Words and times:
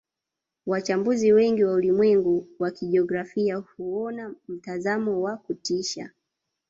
Wachambuzi 0.65 1.33
wengi 1.33 1.63
wa 1.63 1.73
ulimwengu 1.73 2.47
wa 2.59 2.71
kijiografia 2.71 3.55
huona 3.57 4.35
mtazamo 4.47 5.21
wa 5.21 5.37
kutisha 5.37 6.09